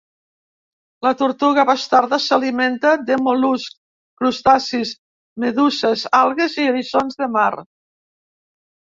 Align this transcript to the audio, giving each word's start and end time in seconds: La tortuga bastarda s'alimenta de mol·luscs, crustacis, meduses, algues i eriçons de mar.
La 1.07 1.09
tortuga 1.17 1.63
bastarda 1.69 2.17
s'alimenta 2.23 2.93
de 3.09 3.17
mol·luscs, 3.25 3.75
crustacis, 4.21 4.93
meduses, 5.43 6.07
algues 6.21 6.57
i 6.63 6.65
eriçons 6.71 7.21
de 7.21 7.29
mar. 7.37 7.49